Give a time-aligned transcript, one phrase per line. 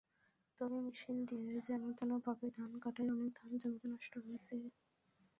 [0.61, 4.55] তবে মেশিন দিয়ে যেনতেনভাবে ধান কাটায় অনেক ধান জমিতে নষ্ট হয়েছে।